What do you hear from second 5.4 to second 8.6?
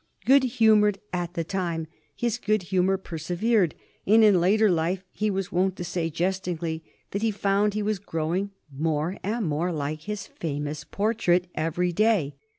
wont to say jestingly that he found he was growing